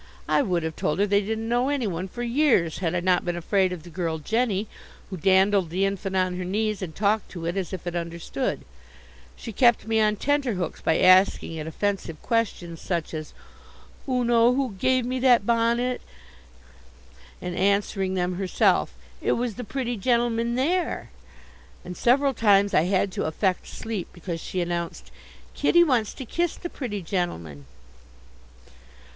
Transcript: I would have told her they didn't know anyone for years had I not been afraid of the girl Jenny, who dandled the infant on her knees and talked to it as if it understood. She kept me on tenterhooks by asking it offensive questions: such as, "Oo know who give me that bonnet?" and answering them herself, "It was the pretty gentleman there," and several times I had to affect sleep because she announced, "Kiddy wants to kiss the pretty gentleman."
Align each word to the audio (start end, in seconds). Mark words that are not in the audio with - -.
I 0.27 0.41
would 0.41 0.63
have 0.63 0.75
told 0.75 0.97
her 0.97 1.05
they 1.05 1.21
didn't 1.21 1.47
know 1.47 1.69
anyone 1.69 2.07
for 2.07 2.23
years 2.23 2.79
had 2.79 2.95
I 2.95 3.01
not 3.01 3.23
been 3.23 3.35
afraid 3.35 3.71
of 3.71 3.83
the 3.83 3.91
girl 3.91 4.17
Jenny, 4.17 4.67
who 5.11 5.15
dandled 5.17 5.69
the 5.69 5.85
infant 5.85 6.15
on 6.15 6.37
her 6.37 6.43
knees 6.43 6.81
and 6.81 6.95
talked 6.95 7.29
to 7.29 7.45
it 7.45 7.55
as 7.55 7.71
if 7.71 7.85
it 7.85 7.95
understood. 7.95 8.65
She 9.35 9.51
kept 9.53 9.85
me 9.87 10.01
on 10.01 10.15
tenterhooks 10.15 10.81
by 10.81 10.97
asking 10.97 11.53
it 11.53 11.67
offensive 11.67 12.19
questions: 12.23 12.81
such 12.81 13.13
as, 13.13 13.35
"Oo 14.09 14.23
know 14.25 14.55
who 14.55 14.71
give 14.79 15.05
me 15.05 15.19
that 15.19 15.45
bonnet?" 15.45 16.01
and 17.39 17.55
answering 17.55 18.15
them 18.15 18.37
herself, 18.37 18.95
"It 19.21 19.33
was 19.33 19.53
the 19.53 19.63
pretty 19.63 19.97
gentleman 19.97 20.55
there," 20.55 21.11
and 21.85 21.95
several 21.95 22.33
times 22.33 22.73
I 22.73 22.85
had 22.85 23.11
to 23.11 23.25
affect 23.25 23.67
sleep 23.67 24.07
because 24.13 24.41
she 24.41 24.61
announced, 24.61 25.11
"Kiddy 25.53 25.83
wants 25.83 26.15
to 26.15 26.25
kiss 26.25 26.55
the 26.55 26.71
pretty 26.71 27.03
gentleman." 27.03 27.67